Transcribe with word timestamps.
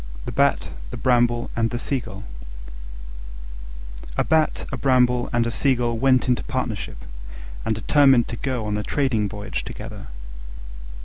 THE 0.25 0.31
BAT, 0.31 0.71
THE 0.89 0.97
BRAMBLE, 0.97 1.51
AND 1.55 1.69
THE 1.69 1.77
SEAGULL 1.77 2.23
A 4.17 4.23
Bat, 4.23 4.65
a 4.71 4.75
Bramble, 4.77 5.29
and 5.31 5.45
a 5.45 5.51
Seagull 5.51 5.95
went 5.99 6.27
into 6.27 6.43
partnership 6.43 6.97
and 7.63 7.75
determined 7.75 8.27
to 8.29 8.35
go 8.35 8.65
on 8.65 8.77
a 8.79 8.83
trading 8.83 9.29
voyage 9.29 9.63
together. 9.63 10.07